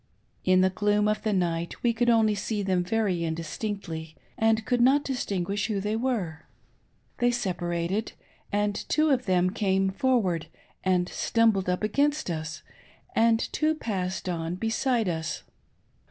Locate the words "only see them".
2.09-2.83